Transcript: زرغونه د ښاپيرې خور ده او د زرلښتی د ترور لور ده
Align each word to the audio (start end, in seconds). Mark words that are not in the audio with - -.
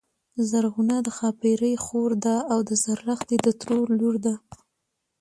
زرغونه 0.49 0.95
د 1.01 1.07
ښاپيرې 1.17 1.73
خور 1.85 2.11
ده 2.25 2.35
او 2.51 2.59
د 2.69 2.71
زرلښتی 2.83 3.37
د 3.45 3.47
ترور 3.59 3.87
لور 3.99 4.15
ده 4.25 4.33